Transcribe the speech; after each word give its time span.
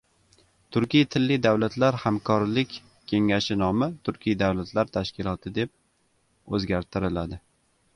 Turkiy 0.77 1.03
tilli 1.15 1.37
davlatlar 1.47 1.97
hamkorlik 2.05 2.75
kengashi 3.13 3.61
nomi 3.63 3.91
Turkiy 4.09 4.41
davlatlar 4.47 4.93
tashkiloti 4.99 5.57
deb 5.63 5.79
o‘zgartiriladi 6.61 7.45